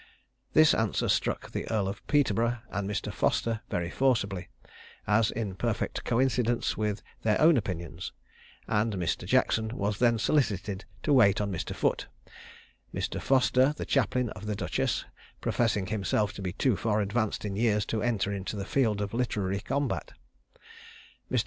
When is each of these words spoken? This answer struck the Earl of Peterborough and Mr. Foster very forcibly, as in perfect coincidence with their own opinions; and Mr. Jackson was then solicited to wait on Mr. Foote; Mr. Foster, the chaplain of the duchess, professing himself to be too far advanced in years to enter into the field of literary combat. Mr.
This 0.53 0.73
answer 0.73 1.07
struck 1.07 1.51
the 1.51 1.69
Earl 1.71 1.87
of 1.87 2.01
Peterborough 2.07 2.57
and 2.71 2.89
Mr. 2.89 3.13
Foster 3.13 3.61
very 3.69 3.91
forcibly, 3.91 4.49
as 5.05 5.29
in 5.29 5.53
perfect 5.53 6.03
coincidence 6.03 6.75
with 6.75 7.03
their 7.21 7.39
own 7.39 7.55
opinions; 7.55 8.11
and 8.67 8.95
Mr. 8.95 9.27
Jackson 9.27 9.67
was 9.77 9.99
then 9.99 10.17
solicited 10.17 10.85
to 11.03 11.13
wait 11.13 11.39
on 11.39 11.51
Mr. 11.51 11.75
Foote; 11.75 12.07
Mr. 12.91 13.21
Foster, 13.21 13.75
the 13.77 13.85
chaplain 13.85 14.31
of 14.31 14.47
the 14.47 14.55
duchess, 14.55 15.05
professing 15.39 15.85
himself 15.85 16.33
to 16.33 16.41
be 16.41 16.53
too 16.53 16.75
far 16.75 16.99
advanced 16.99 17.45
in 17.45 17.55
years 17.55 17.85
to 17.85 18.01
enter 18.01 18.33
into 18.33 18.55
the 18.55 18.65
field 18.65 19.01
of 19.01 19.13
literary 19.13 19.59
combat. 19.59 20.13
Mr. 21.31 21.39